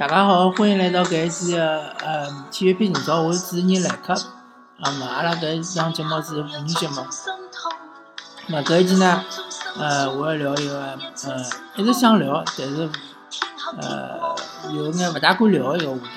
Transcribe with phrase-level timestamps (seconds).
[0.00, 4.14] 大家好，欢迎来到搿一期的呃体育篇频道，我是主持人莱克。
[4.78, 7.06] 那么阿拉搿一档节目是妇女节目。
[8.46, 9.22] 那么搿一期呢，
[9.78, 11.44] 呃，我要聊一个呃，
[11.76, 12.88] 一直想聊，但是
[13.76, 14.34] 呃，
[14.74, 16.08] 有眼勿大敢聊的一个话题，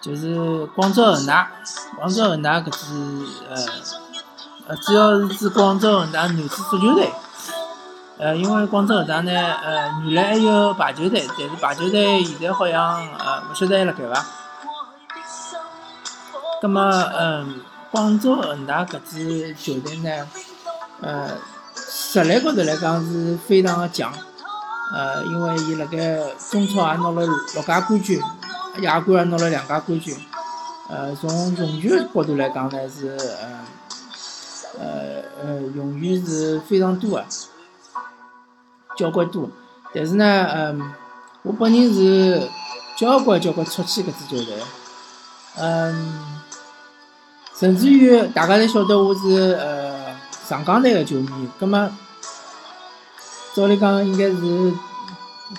[0.00, 1.50] 就是广州恒大。
[1.98, 3.56] 广州恒大搿支呃
[4.68, 7.12] 呃，主要是指广州恒大男子足球队。
[8.16, 14.24] 呃，因为广州恒大呢，呃，原来还有排球队，但是排球队现在好像呃，勿晓得还辣盖伐？
[16.62, 16.80] 葛么，
[17.18, 20.28] 嗯，广州恒大搿支球队呢，
[21.00, 21.28] 呃，
[21.74, 24.12] 实力高头来讲是非常的强，
[24.94, 25.98] 呃，因为伊辣盖
[26.50, 28.22] 中超也拿了六届冠军，
[28.82, 30.16] 亚冠也拿了两届冠军，
[30.88, 34.86] 呃，从荣誉角度来讲呢是，呃，呃
[35.42, 37.26] 呃，荣誉是非常多的。
[38.96, 39.48] 交关多，
[39.92, 40.92] 但是呢，嗯，
[41.42, 42.48] 我本人是
[42.96, 44.56] 交关交关唾弃搿支球队，
[45.58, 46.36] 嗯，
[47.58, 50.16] 甚至于大家侪晓得我是呃
[50.48, 51.90] 上港队个球迷，葛末
[53.54, 54.72] 照理讲应该是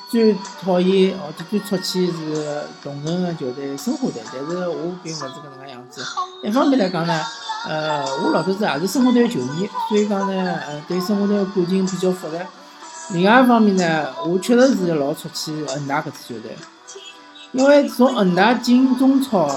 [0.09, 6.02] 最讨厌或者最唾弃是同城个球队申花队，但是我并勿是搿能介样子。
[6.44, 7.22] 一方面来讲呢，
[7.67, 12.38] 呃，我老早子也是申花队个球迷，所以讲呢，呃，对申花队个感情比较复杂。
[13.11, 16.58] 另外一方面呢，我确实是老出气恒大搿支球队，
[17.52, 19.48] 因为从恒大进中超，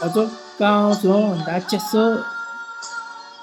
[0.00, 0.28] 或者
[0.58, 1.98] 讲从恒大接手，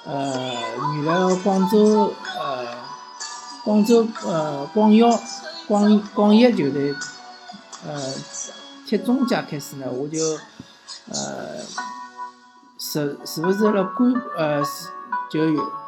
[0.05, 0.53] 呃，
[0.95, 2.67] 原来个广州呃
[3.63, 5.17] 广州呃广药
[5.66, 6.93] 广广业球队，
[7.88, 8.13] 呃
[8.86, 10.19] 踢中甲开始呢，我就
[11.09, 11.63] 呃
[12.77, 14.61] 是是勿是辣关呃
[15.31, 15.84] 就有。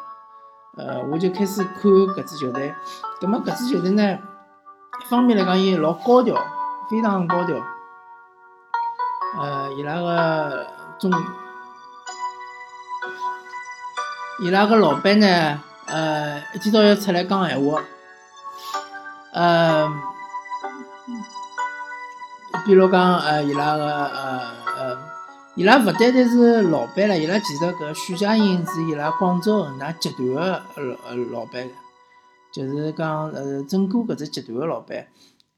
[0.78, 2.72] 呃，我就开始看搿支球队，
[3.20, 4.03] 葛末搿支球队呢，
[5.02, 6.36] 一方面来讲伊老高调，
[6.89, 7.58] 非常高调。
[9.39, 10.67] 呃，伊拉个
[11.00, 11.11] 中，
[14.43, 17.82] 伊拉个老板呢，呃，一天到晚出来讲闲话，
[19.33, 19.92] 呃，
[22.65, 25.07] 比如讲呃，伊拉个呃呃。
[25.58, 31.68] 伊拉勿单单是老板了，伊拉其实搿许家印是伊拉广州恒大集团个老呃老板，
[32.54, 35.08] 就是讲呃整个搿只集团个老板，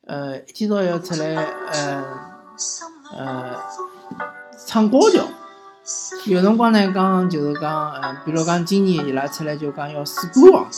[0.07, 2.05] 呃一天到要出来呃
[3.11, 3.55] 呃
[4.65, 5.25] 唱高调，
[6.27, 10.69] 有辰光呢讲就是讲呃，比如讲今年伊拉出来就讲要四冠王，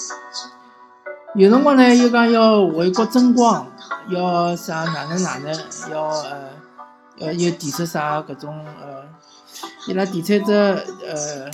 [1.35, 3.67] 有辰光呢又讲要为国争光，
[4.09, 5.53] 要啥哪能哪能
[5.91, 6.49] 要呃。
[7.21, 9.03] 呃，又提出啥搿种呃，
[9.87, 11.49] 伊拉提出只呃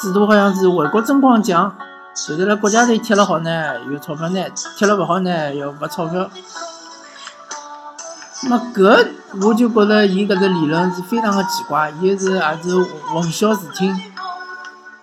[0.00, 1.76] 制度，好像是为国争光奖，
[2.14, 6.30] 就是辣国家队踢了好呢有钞票拿，踢了勿好呢要罚钞票。
[8.44, 9.08] 那么搿
[9.40, 12.76] 我就觉着伊搿只理论是非常的奇怪，伊是也是
[13.12, 13.96] 混淆视听。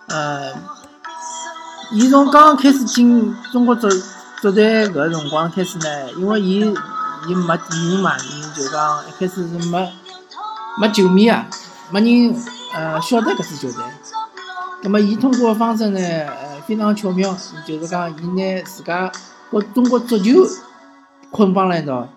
[0.08, 0.52] 呃，
[1.92, 3.88] 伊从刚刚开始进中国足
[4.42, 6.74] 足队搿辰光开始呢，因为伊
[7.28, 8.18] 伊没底蕴嘛。
[8.18, 9.92] 伊就讲一开始是没
[10.80, 11.46] 没球迷啊，
[11.92, 12.36] 没人
[12.74, 13.84] 呃晓得搿支球队。
[14.84, 17.36] 那么伊通过方式呢，呃非常巧妙，
[17.66, 19.12] 就是讲伊拿自家
[19.52, 20.46] 和中国足球
[21.32, 22.08] 捆绑了一道。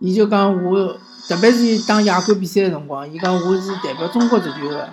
[0.00, 0.98] 伊就讲我，
[1.28, 4.90] 特别是打亚冠比赛的辰光，伊讲我是代表中国足球的，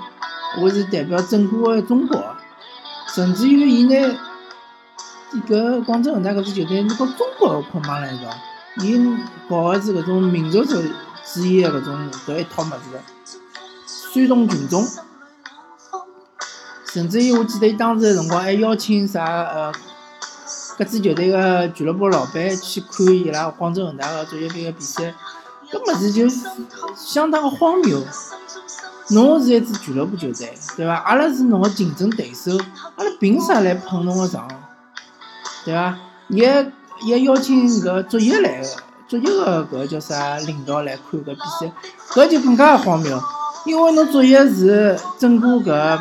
[0.62, 2.24] 我是代表整个的中国，
[3.08, 4.16] 甚至于伊拿
[5.48, 8.30] 搿广州恒大搿支球队是和中国捆绑辣一道。
[8.82, 8.98] 伊
[9.50, 10.82] 搞个是搿种民族主
[11.34, 14.86] 主义个搿种搿一套物事，煽动群众，
[16.86, 19.72] 甚至于我记得伊当时个辰光还邀请啥呃，
[20.78, 25.14] 搿支球队个俱乐部老板去看伊拉广州恒大个足球队个比赛，
[25.72, 26.28] 搿物事就
[26.96, 28.02] 相当个荒谬。
[29.10, 30.94] 侬是一支俱乐部球队，对伐？
[30.94, 32.58] 阿拉是侬个竞争对手，
[32.96, 34.48] 阿拉凭啥来捧侬个场？
[35.66, 35.98] 对伐？
[36.28, 36.72] 你还。
[37.04, 38.68] 也邀请搿足协来个，
[39.08, 41.72] 足协个搿叫啥领导来看搿比赛，
[42.12, 43.20] 搿就更加荒谬。
[43.66, 46.00] 因为侬足协是整个搿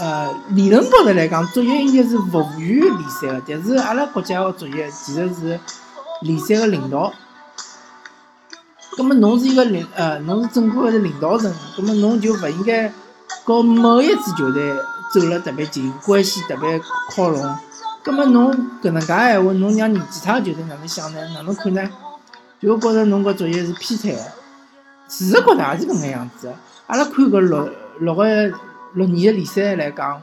[0.00, 5.60] 呃理论高头来讲，足协应该是服务于联赛个，但是阿拉国家个足协其实是
[6.22, 7.12] 联赛个领导。
[8.96, 12.92] 葛末侬是一个领呃，侬是整个个领导层，葛末侬就勿应该
[13.44, 14.74] 和某一支球队
[15.14, 16.80] 走了特别近，关系特别
[17.14, 17.56] 靠拢。
[18.02, 18.52] 葛末侬
[18.82, 21.20] 搿能介闲话，侬让其他球队哪能想呢？
[21.34, 21.90] 哪能看呢？
[22.58, 24.22] 就觉着侬搿作业是偏袒个。
[25.08, 26.52] 事实高头也是搿能样子。
[26.86, 28.24] 阿拉看搿六六个
[28.94, 30.22] 六年个联赛来讲，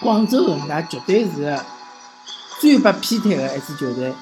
[0.00, 1.58] 广州恒大绝对是
[2.60, 4.12] 最被偏袒个一支球队。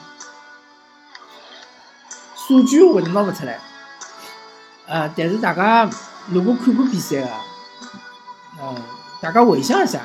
[2.37, 3.59] 数据我拿勿出来。
[4.87, 5.91] 呃，但是大家
[6.29, 7.29] 如果看过比赛个，
[8.63, 8.77] 嗯，
[9.21, 10.01] 大家回想一下，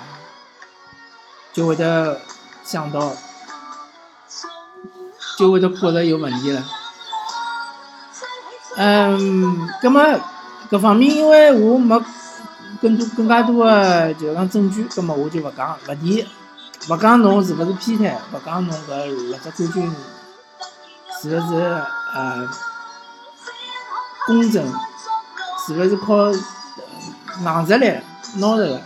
[1.53, 2.21] 就会得
[2.63, 3.13] 想到，
[5.37, 6.63] 就会得觉着有问题了。
[8.77, 10.01] 嗯，葛么
[10.69, 12.01] 搿方面因为我没
[12.81, 16.25] 更多更加多个就讲证据，葛么我就勿讲勿提，
[16.89, 19.95] 勿讲侬是勿是偏袒，勿讲侬搿六只冠军
[21.21, 21.83] 是勿是
[22.15, 22.49] 呃
[24.25, 24.65] 公正，
[25.67, 27.91] 是勿是靠硬实力
[28.35, 28.81] 拿着个？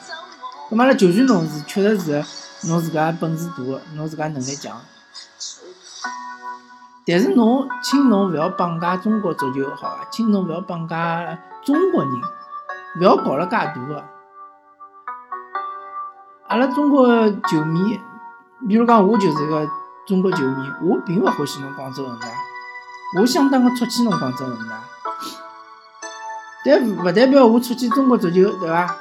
[0.68, 2.26] 葛末拉就算侬是确实是
[2.64, 3.56] 侬自家本事大，
[3.96, 4.82] 侬自家能力强。
[7.06, 10.08] 但是侬，请侬勿要绑架中国足球，好伐？
[10.10, 12.12] 请侬勿要绑架中国人，
[13.00, 14.04] 勿要搞了介大个。
[16.48, 18.00] 阿拉中国球迷，
[18.68, 19.68] 比如讲我就是一个
[20.08, 22.28] 中国球迷，我并勿欢喜侬广州恒大，
[23.20, 24.82] 我相当个唾弃侬广州恒大。
[26.66, 28.96] 但勿代表我唾弃中国足球，对伐？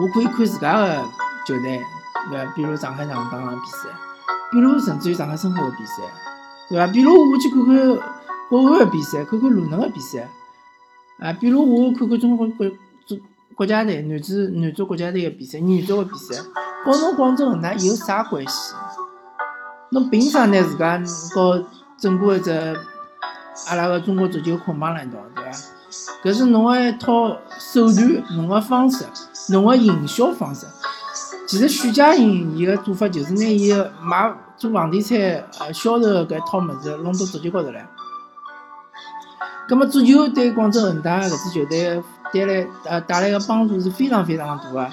[0.00, 1.02] 我可以看自家个
[1.46, 1.80] 球队，
[2.30, 2.52] 对伐？
[2.54, 3.88] 比如上海上港个比赛，
[4.50, 6.02] 比如甚至于上海申花个比赛。
[6.68, 6.86] 对伐？
[6.86, 7.98] 比如我去看看
[8.48, 10.28] 国安个比赛，看看鲁能个比赛，
[11.18, 12.68] 啊，比如我看看中国国
[13.06, 13.18] 国
[13.54, 16.42] 国家队男子男足国家队个比赛，女足个比赛，
[16.84, 18.74] 跟侬广州恒大有啥关系？
[19.90, 21.02] 侬凭啥拿自家
[21.34, 21.66] 和
[21.98, 22.50] 整个一只
[23.68, 25.50] 阿拉个中国足球捆绑了一道，对伐？
[26.24, 29.04] 搿是侬个一套手段，侬个方式，
[29.50, 30.66] 侬个营销方式。
[31.46, 33.72] 其实许家印伊个做法就是拿伊
[34.02, 34.34] 卖。
[34.54, 35.18] 做房地产
[35.58, 37.84] 呃销售搿一套物事弄到足球高头来，
[39.66, 42.00] 葛末足球对广州恒大搿支球队
[42.32, 44.88] 带来呃带来个帮助是非常非常大个，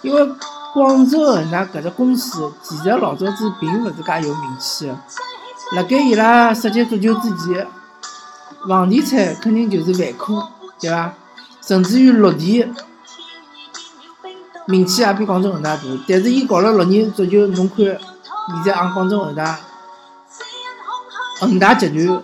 [0.00, 0.26] 因为
[0.72, 4.96] 广州恒大搿只公司其实老早子并勿是介有名气个，
[5.74, 7.66] 辣盖伊拉设计足球之前，
[8.66, 10.48] 房地产肯定就是万科，
[10.80, 11.12] 对伐？
[11.60, 12.66] 甚至于绿地
[14.66, 17.98] 名气也比广州恒大大，但是伊搞了六年足球，侬看。
[18.48, 19.58] 现在昂广州恒大，
[21.40, 22.22] 恒大集团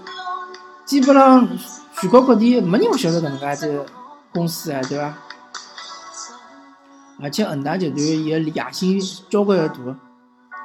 [0.85, 1.49] 基本上
[1.99, 3.85] 全国各地没人勿晓得搿能介只
[4.33, 5.15] 公司啊，对伐？
[7.21, 9.75] 而且恒大集团伊个野心交关个大，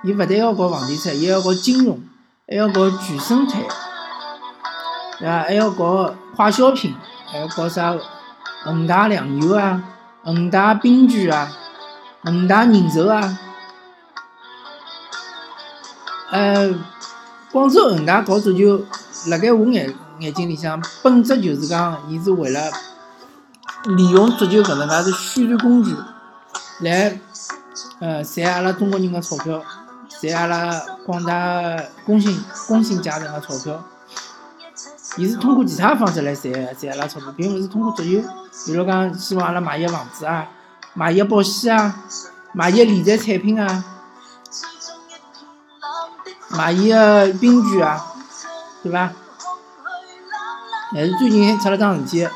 [0.03, 1.99] 伊勿但要搞房地产，伊还要搞金融，
[2.47, 3.63] 还要搞全生态，
[5.19, 5.41] 对伐？
[5.41, 6.93] 还要搞快消品，
[7.31, 7.95] 还要搞啥
[8.63, 9.83] 恒大粮油啊，
[10.23, 11.51] 恒大冰具啊，
[12.23, 13.39] 恒大人寿啊。
[16.31, 16.73] 呃，
[17.51, 18.83] 广州恒大搞足球，
[19.27, 22.59] 辣盖我眼眼睛里向，本质就是讲，伊是为了
[23.95, 25.95] 利用足球搿能介是宣传工具，
[26.81, 27.19] 来
[27.99, 29.63] 呃赚阿拉中国人个钞票，
[30.19, 33.83] 赚阿拉广大工薪工薪阶层个钞票。
[35.15, 38.21] 伊是通过其他方式来赚赚阿拉钞票，并勿是通过足球。
[38.65, 40.45] 比如讲，希望阿拉买伊个房子啊，
[40.97, 42.03] 买伊个保险啊，
[42.53, 43.85] 买伊个理财产品啊。
[46.49, 48.03] 买伊个冰具啊，
[48.81, 49.11] 对伐？
[50.95, 52.27] 但是最近出了桩事体，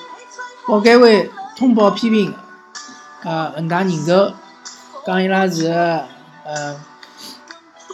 [0.68, 2.36] 保监会通报批评，
[3.24, 4.32] 呃，恒大人寿，
[5.08, 5.68] 讲伊拉是
[6.46, 6.76] 呃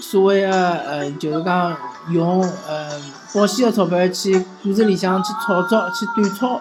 [0.01, 1.77] 所谓个呃，就是讲
[2.09, 2.99] 用呃
[3.33, 6.59] 保险个钞票去股市里向去炒作、去短炒，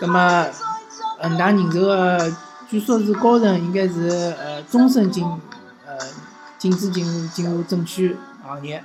[0.00, 0.46] 葛末
[1.20, 2.32] 恒大人寿个
[2.72, 5.22] 据说是高层应该是呃终身禁
[5.86, 5.94] 呃
[6.56, 8.16] 禁止进入进入证券。
[8.42, 8.82] 行业，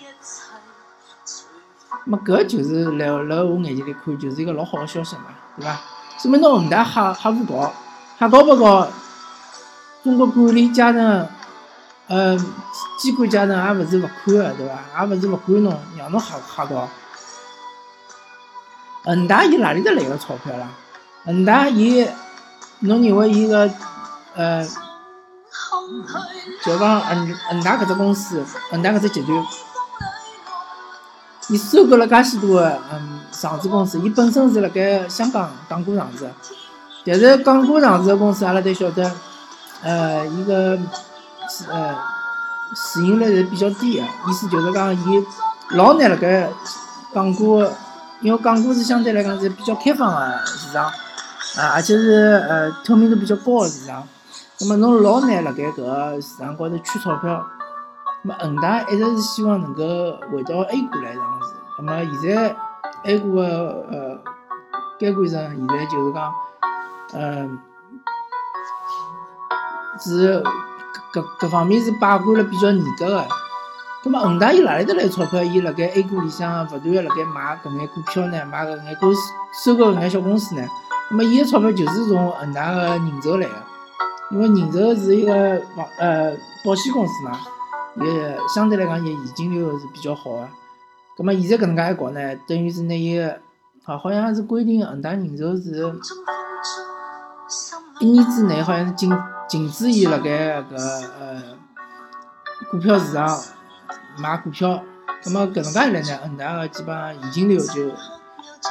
[2.03, 5.79] 么搿就是辣辣我眼睛里看，就是一个老好个消息嘛，对伐？
[6.19, 7.71] 说明侬恒大瞎瞎胡搞，
[8.19, 8.89] 瞎搞不搞？
[10.03, 11.27] 中国管理阶层，
[12.07, 12.37] 呃，
[12.99, 15.05] 监管阶层也勿是勿看个，对伐？
[15.05, 16.89] 也勿是勿管侬，让侬瞎瞎搞。
[19.05, 20.67] 恒大伊哪里搭来个钞票啦？
[21.23, 22.05] 恒大伊，
[22.79, 23.69] 侬认为伊个
[24.35, 24.67] 呃？
[26.65, 29.45] 就讲恒恒大搿只公司，恒大搿只集团，
[31.47, 36.29] 伊收购了介许多个嗯上市公司，伊本身是辣盖香港港股上市，
[37.05, 39.09] 但是港股上市个公司阿拉侪晓得，
[39.81, 40.77] 呃，伊个
[41.71, 41.95] 呃
[42.75, 45.25] 市盈率是比较低个，意思就是讲伊
[45.69, 46.49] 老难辣盖
[47.13, 47.63] 港股，
[48.19, 50.91] 因为港股是相对来讲是比较开放个市场，
[51.57, 52.11] 啊，而且是
[52.47, 54.07] 呃透明度比较高个市场。
[54.59, 57.45] 那么侬老难辣盖搿个市场高头圈钞票。
[58.23, 59.83] 那么恒大一直是希望能够
[60.31, 61.53] 回到 A 股来上市。
[61.79, 62.55] 那么现在
[63.03, 63.43] A 股个
[63.91, 64.19] 呃
[64.99, 66.33] 监管层现在就是讲，
[67.13, 67.49] 呃，
[69.99, 70.43] 是
[71.13, 73.25] 搿搿方面是把关了比较严格个。
[74.03, 75.41] 葛末恒大伊哪里搭来钞票？
[75.43, 79.21] 伊辣盖 A 股里向勿断个辣盖买搿眼股票呢，买搿眼公司
[79.63, 80.61] 收购搿眼小公司呢。
[81.09, 83.53] 葛末伊个钞票就是从恒大个人寿来个，
[84.31, 87.39] 因为人寿是一个房呃保险公司嘛，
[88.05, 90.47] 也相对来讲也现金流是比较好个。
[91.15, 93.39] 葛末现在搿能介一搞呢，等于是拿伊个，
[93.83, 95.93] 好好像是规定恒大人寿是
[97.99, 99.11] 一年之内好像是禁
[99.47, 101.41] 禁止伊辣盖搿呃
[102.69, 103.39] 股票市场。
[104.19, 104.83] 买股票，
[105.23, 107.91] 葛末搿能介一来呢，恒大个基本上现金流就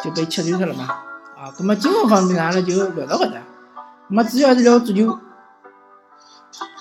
[0.03, 0.89] 就被切断脱了嘛。
[1.47, 3.39] 啊，葛末金融方面呢，阿拉就聊到搿搭。
[4.09, 5.17] 葛末主要是聊足球，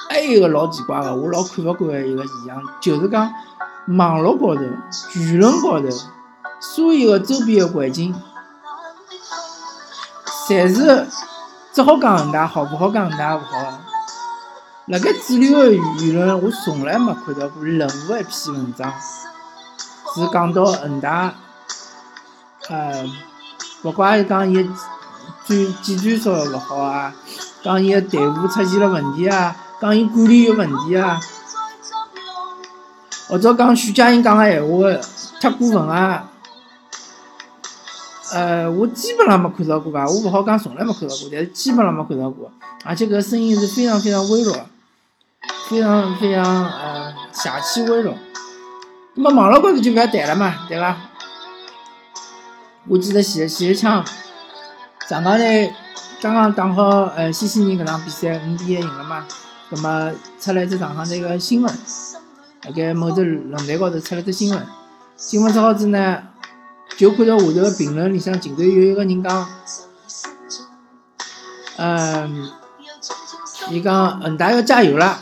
[0.09, 3.31] 还有一个老奇怪个，我老看勿惯个一个现象，就是讲
[3.89, 4.61] 网络高头、
[5.13, 5.87] 舆论高头，
[6.59, 8.15] 所有个周边个环境，
[10.47, 11.07] 侪是
[11.71, 13.79] 只好讲恒大好，勿好讲恒大勿好。
[14.87, 18.91] 辣盖主流个舆论，我从来没看到过任何一篇文章
[20.15, 21.35] 是讲到恒大，
[22.69, 23.03] 呃，
[23.85, 24.55] 勿怪是讲伊
[25.45, 27.13] 转技战术勿好啊，
[27.63, 31.19] 讲伊个队伍出现了问题啊，讲伊管理有问题啊，
[33.29, 34.87] 或者讲许家印讲个闲话
[35.39, 36.27] 太过分啊，
[38.33, 42.51] 呃，我基本上没看到过吧，我勿好讲从来没看到过，但是基本上没看到过，
[42.83, 44.55] 而且搿声音是非常非常微弱。
[45.67, 48.13] 非常非常呃邪气微弱，
[49.15, 50.95] 那么网络高头就勿要谈了嘛，对伐？
[52.87, 54.05] 我记得前前一枪
[55.09, 55.73] 上港队
[56.21, 56.83] 刚刚打好
[57.15, 59.25] 呃西西尼搿场比赛五比一赢了嘛，
[59.69, 61.77] 葛末出来只上港队个新闻，
[62.63, 64.67] 辣盖某只论坛高头出了只新闻，
[65.17, 66.23] 新闻出好子呢，
[66.95, 69.49] 就看到下头个评论里向竟然有一个人讲，
[71.77, 72.49] 嗯，
[73.71, 75.19] 伊讲恒大要加油了。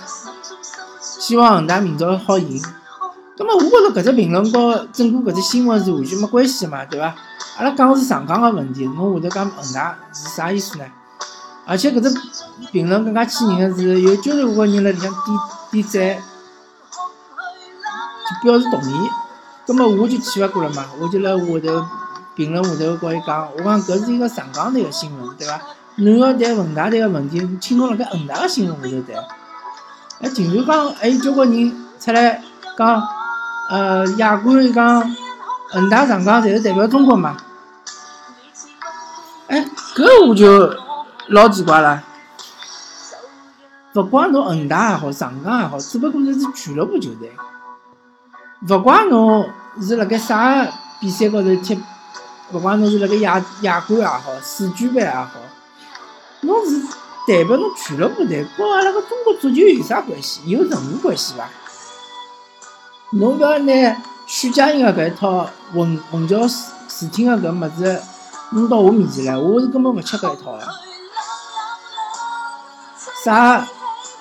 [1.00, 2.62] 希望恒大明朝好赢。
[3.38, 7.16] 葛末我觉着搿只评论和整个搿只新闻是完全没关系个嘛，对伐？
[7.58, 10.86] 阿拉讲个是上港个问题，侬下头讲恒大是啥意思呢？
[11.66, 12.14] 而且搿只
[12.72, 15.38] 评论更加气人个是，有交关个人辣里向点
[15.72, 16.24] 点赞，
[18.28, 19.10] 就表示同意。
[19.66, 21.86] 葛末我就气勿过了嘛，我就辣下头
[22.36, 25.62] 评论下头告伊讲，我讲搿是一个上港队个新闻，对伐？
[25.98, 29.24] 侬要谈恒大队个问题，请侬辣盖恒大个新闻下头谈。
[30.22, 32.42] 哎，竟然讲还有交关人出来
[32.78, 33.08] 讲，
[33.70, 35.16] 呃，亚冠讲
[35.74, 37.36] 恒大上港侪是代表中国嘛？
[39.48, 39.66] 哎，
[39.96, 40.72] 搿我就
[41.30, 42.04] 老奇怪了。
[43.96, 47.32] 勿管侬恒大也好，上港也好，只不过是俱乐部球队。
[48.70, 49.50] 勿管侬
[49.82, 50.68] 是辣盖啥
[51.00, 51.80] 比赛高头踢，
[52.52, 55.28] 勿管侬是辣盖亚亚冠也好，世俱杯也好，
[56.42, 56.82] 侬是。
[57.26, 60.42] 代表侬俱乐部队，跟阿拉个中国足球有啥关系？
[60.46, 61.48] 有任何关系伐？
[63.12, 68.02] 侬勿要拿许家印个搿一套混混淆视视听个搿物事
[68.52, 70.60] 弄到我面前来，我是根本勿吃搿一套个。
[73.24, 73.68] 啥？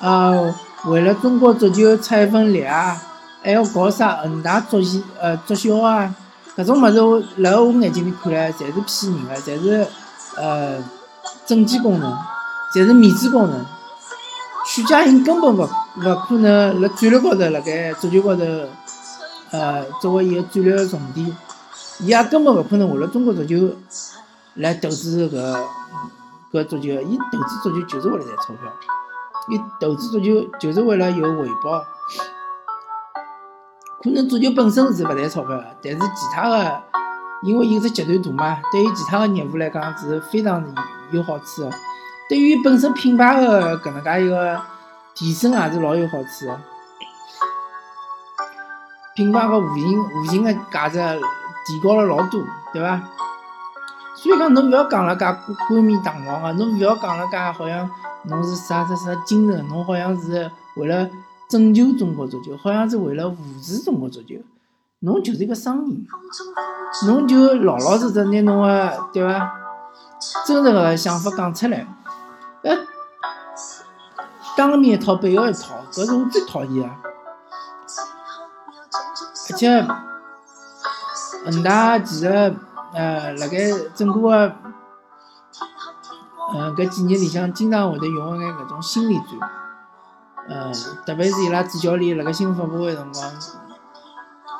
[0.00, 0.54] 呃，
[0.86, 3.00] 为了中国足球出一份力啊，
[3.42, 6.12] 还要搞啥恒大足协呃足校啊？
[6.56, 9.86] 搿种物事我辣我眼睛里看来，侪是骗人个，侪是
[10.36, 10.76] 呃
[11.46, 12.18] 政绩工程。
[12.74, 13.64] 侪是面子工程，
[14.66, 18.44] 许家印根本勿勿可能辣战略高头辣盖足球高头，
[19.52, 21.26] 呃，作为一个战略重点，
[22.00, 23.70] 伊也根本勿可能为了中国足球
[24.54, 25.56] 来投资搿
[26.52, 28.72] 搿足球，伊投资足球就是为了赚钞票，
[29.50, 31.84] 伊投资足球就是为了有回报。
[34.02, 36.82] 可能足球本身是勿赚钞票，但是其他个，
[37.42, 40.64] 因为伊是集团大嘛，对于其他个业务来讲是非常
[41.12, 41.70] 有好处的。
[42.28, 44.58] 对于本身品牌的搿能介一个
[45.14, 46.58] 提升也是老有好处的，
[49.14, 50.98] 品牌个无形无形的价值
[51.66, 52.42] 提高了老多，
[52.72, 53.00] 对伐？
[54.14, 55.24] 所以讲侬勿要讲了介
[55.68, 57.90] 冠冕堂皇个，侬勿要讲了介好像
[58.24, 61.08] 侬是啥啥啥精神，侬好像是为了
[61.48, 64.36] 拯救中国足球，好像是为了扶持中国足球，
[65.00, 66.06] 侬就是一个商人，
[67.06, 69.52] 侬就老老实实拿侬个对伐？
[70.46, 71.86] 真实个想法讲出来。
[72.62, 72.78] 哎，
[74.56, 77.11] 当面一套，背后一套，搿是我最讨厌个。
[79.52, 79.86] 而且
[81.44, 82.56] 恒大其实
[82.94, 83.58] 呃，辣盖
[83.94, 84.30] 整个个
[86.54, 89.26] 呃搿几年里向，经常会得用一眼搿种心理战，
[90.48, 90.72] 呃，
[91.06, 93.30] 特别是伊拉主教练辣盖新闻发布会辰光，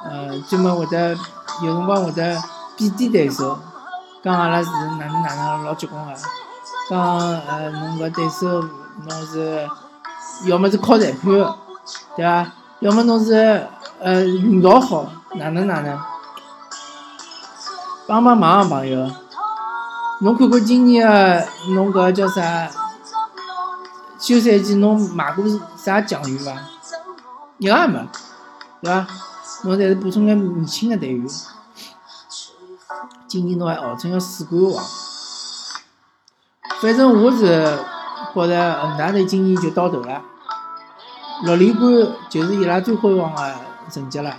[0.04, 1.16] 呃，专门会得
[1.62, 2.36] 有辰光会得
[2.76, 3.58] 贬低对手，
[4.22, 6.12] 讲阿拉是哪能哪能老结棍个。
[6.90, 8.60] 讲呃，侬搿对手
[9.08, 9.66] 侬是
[10.44, 11.30] 要么是靠裁判，
[12.16, 12.52] 对伐？
[12.80, 13.66] 要么侬是
[14.04, 15.06] 呃，运道好，
[15.36, 15.96] 哪能哪能？
[18.08, 19.08] 帮帮忙，朋友！
[20.22, 22.68] 侬看看今年个侬搿叫啥？
[24.18, 25.44] 休赛季侬买过
[25.76, 26.52] 啥奖员伐？
[27.58, 28.08] 一个也没，
[28.80, 29.06] 对伐？
[29.62, 31.24] 侬侪是补充眼年轻个队员。
[33.28, 34.84] 今年侬还号称个四冠王，
[36.80, 37.78] 反正我是
[38.34, 40.20] 觉着恒大队今年就到头了，
[41.44, 41.88] 六连冠
[42.28, 43.54] 就是伊拉最辉煌个
[43.92, 44.34] 成绩了。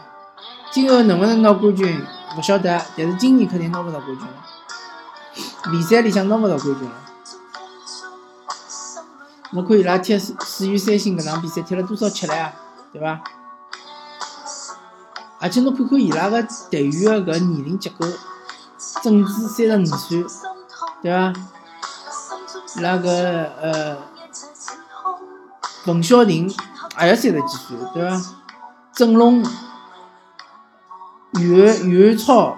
[0.71, 2.03] 今后能勿能拿冠军
[2.37, 5.71] 勿晓得，但是今年肯定拿勿到冠军了。
[5.71, 6.91] 联赛里向拿勿到冠军了。
[9.51, 12.51] 侬看伊拉踢四四与三星搿场比赛踢了多少吃力啊，
[12.91, 13.21] 对伐？
[15.39, 16.41] 而且侬看看伊拉个
[16.71, 18.07] 队员个搿年龄结构，
[19.03, 20.25] 郑智三十五岁，
[21.03, 21.33] 对伐？
[22.77, 23.07] 伊拉搿
[23.61, 23.97] 呃，
[25.85, 26.49] 冯潇霆
[26.99, 28.19] 也要三十几岁，对伐？
[28.95, 29.43] 郑龙、
[31.39, 32.55] 袁袁超、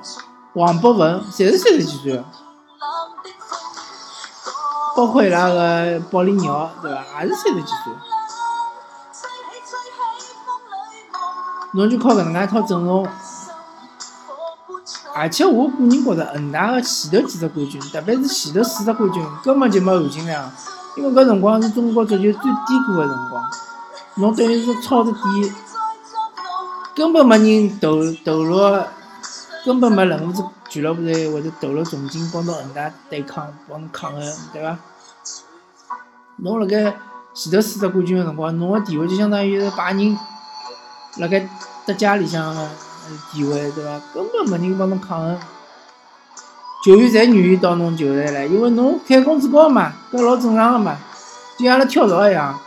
[0.54, 2.22] 王博文，侪是三十几岁。
[4.98, 7.24] 包括伊拉个保利鸟，对伐？
[7.24, 7.94] 也是三十几岁。
[11.72, 13.08] 侬就靠搿能介一套阵容，
[15.16, 20.52] 而且我个人觉着恒大个前头几只冠军，特别是前头四只冠军，根本就没含金量。
[20.98, 23.42] 因为搿辰光是中国足球最低谷个辰光，
[24.16, 25.54] 侬等于是抄着底，
[26.96, 28.58] 根本没人投投入，
[29.66, 30.44] 根本没任何只。
[30.68, 34.22] 俱乐部队或者投入重金帮到恒大对抗，帮侬抗衡，
[34.52, 34.78] 对伐？
[36.38, 36.94] 侬辣盖
[37.34, 40.18] 前头四只冠军个辰光，侬个地位就相当于是拜仁
[41.18, 41.48] 辣盖
[41.86, 42.68] 德甲里向个
[43.32, 44.02] 地位，对伐？
[44.14, 45.40] 根本没人帮侬抗衡，
[46.84, 50.98] 球员侪愿意到侬球队来，因为侬开工资高嘛，搿老正常个嘛，
[51.58, 52.60] 就像阿拉跳槽一样。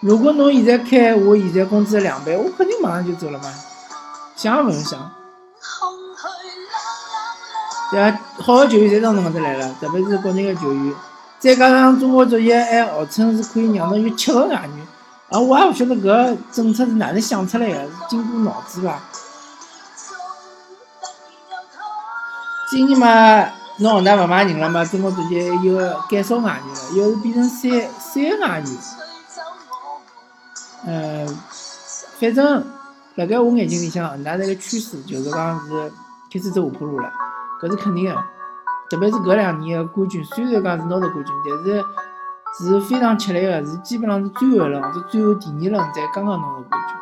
[0.00, 3.44] 如果侬现在开我现在工资两倍，我肯定马上就走了嘛，
[4.36, 5.10] 想也勿用想。
[7.90, 10.94] 对啊，好个球员侪到侬搿搭来了，特别是国内个球员，
[11.38, 14.86] 再加上中国足协还号称是可以让侬有七个外援，
[15.30, 19.00] 啊，我也勿晓得搿政策是哪能想出来个，是经过脑子伐？
[22.68, 25.80] 今年嘛，侬恒大勿买人了嘛，中国足协又
[26.10, 28.66] 减少外援了，又是变成三三个外援。
[30.86, 31.26] 呃，
[32.20, 32.64] 反正
[33.16, 35.92] 辣盖我眼睛里向，恒大这个趋势就是讲是
[36.32, 37.12] 开始走下坡路了。
[37.60, 38.14] 搿是肯定个，
[38.88, 41.84] 特别是搿两年个冠军，虽然讲是拿到冠军，但是
[42.70, 46.96] 是非常吃力个，是基本上是最后一轮或者最后第二轮才刚刚拿到冠军。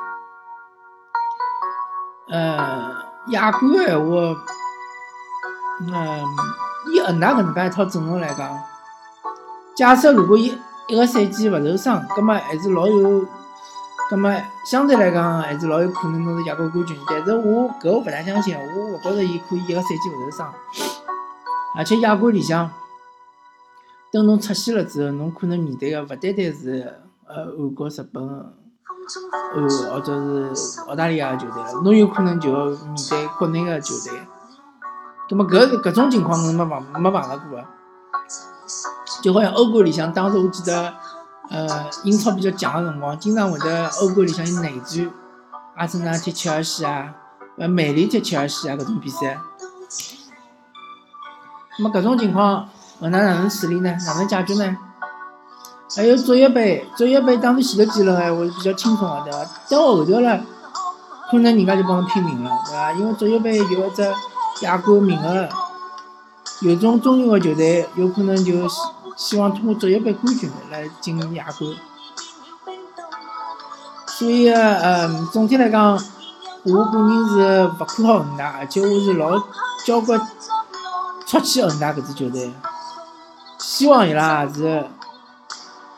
[2.35, 2.95] 呃，
[3.33, 4.11] 亚冠个闲话，
[5.93, 6.25] 嗯，
[6.93, 8.49] 以恒大搿能介一套阵容来讲，
[9.77, 10.57] 假设如果伊
[10.89, 13.27] 一个赛季勿受伤，葛末还是老有。
[14.11, 14.31] 葛末
[14.67, 20.53] 相对来讲还是老有可能侬是亚冠冠军，但是我搿我勿大相信，我勿觉着伊可以一个赛季勿受伤。
[21.75, 22.71] 而且亚冠里向，
[24.13, 34.21] 等侬出线了之后，侬可能面对个勿单单是呃韩国、日本、欧或者是澳大利亚个球队了，侬有可能就要面对国内个球队。
[35.31, 37.65] 葛末搿搿种情况侬没碰没碰着过个，
[39.23, 40.93] 就好像欧冠里向，当时我记得。
[41.51, 45.11] 呃，英超比较强的辰光，经常会得欧冠里向有内战，
[45.77, 47.15] 阿森纳踢切尔西啊，
[47.59, 49.39] 呃，曼联踢切尔西啊，搿种比赛。
[51.79, 52.67] 那么搿种情况，
[52.99, 53.95] 恒大哪能处理呢？
[54.07, 54.77] 哪能解决呢？
[55.95, 59.39] 还有足协杯，足协杯当时前头几轮闲话是比较轻松个，对伐？
[59.69, 60.41] 到后头了，
[61.31, 62.93] 可能人家就帮侬拼命了，对伐？
[62.93, 64.03] 因为足协杯有一只
[64.63, 65.47] 亚冠名额，
[66.63, 68.53] 有种中游的球队有可能就。
[69.17, 71.77] 希望通过足协杯冠军来进行亚冠，
[74.07, 75.93] 所以呃，总体来讲，
[76.65, 79.41] 我个人是勿看好恒大，而且我是老
[79.87, 80.21] 交关
[81.27, 82.53] 出气恒大搿支球队，
[83.59, 84.85] 希望伊拉是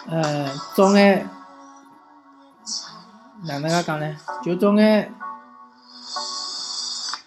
[0.08, 1.28] 呃早眼
[3.44, 4.16] 哪能介讲呢？
[4.44, 5.12] 就早眼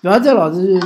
[0.02, 0.80] 勿要再老是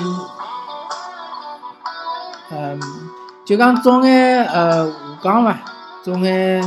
[2.51, 3.02] 嗯。
[3.45, 4.87] 就讲早眼呃
[5.21, 5.59] 下降伐，
[6.01, 6.63] 早眼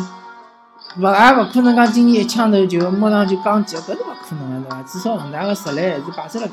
[0.99, 4.83] 勿也勿可能讲今年一枪头就马上就降级，搿是勿可能个对伐？
[4.83, 6.53] 至少恒大个实力还是摆在辣盖。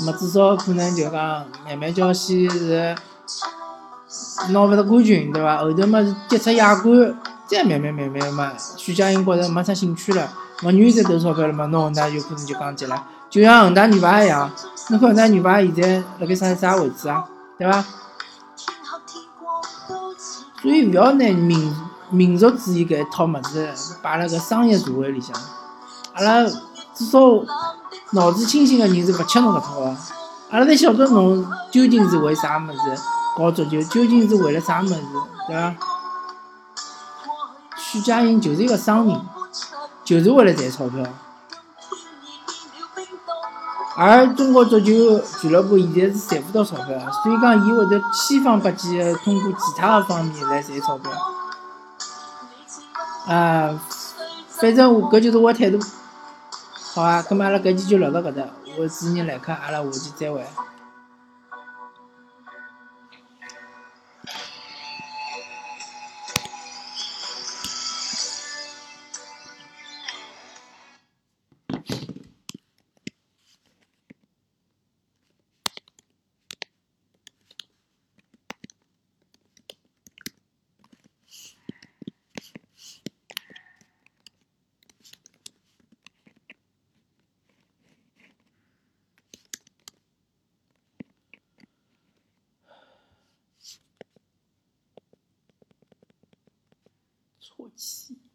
[0.00, 1.12] 那么至少可能就讲
[1.66, 2.94] 慢慢叫先是
[4.50, 5.58] 拿勿着冠军对伐？
[5.58, 7.14] 后头嘛是跌出亚冠，
[7.46, 10.28] 再慢慢慢慢嘛，许家印觉着没啥兴趣了，
[10.62, 13.02] 勿愿意再投钞票了嘛，那恒大有可能就降级了。
[13.30, 14.50] 就像恒大女排一样，
[14.90, 17.24] 侬看恒大女排现在辣盖啥啥位置啊？
[17.58, 17.84] 对伐？
[20.62, 21.74] 所以勿要拿民
[22.10, 23.68] 民族主义搿一套物事
[24.02, 25.34] 摆辣搿商业社会里向，
[26.14, 26.44] 阿拉
[26.94, 27.18] 至少
[28.12, 29.96] 脑子清醒个人是勿吃侬搿套个。
[30.50, 33.02] 阿拉侪晓得侬究竟是为啥物事
[33.36, 34.94] 搞足球，究竟是为了啥物事，
[35.46, 35.74] 对伐？
[37.76, 39.20] 许家印就是一个商人，
[40.04, 41.04] 就是为了赚钞票。
[44.00, 51.10] 而中国足球俱乐部现在是赚不到钞票，所以讲伊会得千方百计的通过其他的方面来赚钞票。
[53.26, 53.76] 啊，
[54.50, 55.80] 反正我搿就是我态度。
[56.94, 58.44] 好啊，葛末阿拉搿期就聊到搿搭，
[58.78, 60.46] 我是你来客，阿拉下期再会。
[97.58, 98.27] 唾弃。